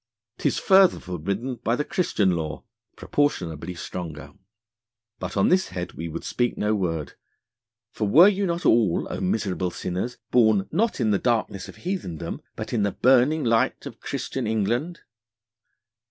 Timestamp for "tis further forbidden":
0.39-1.57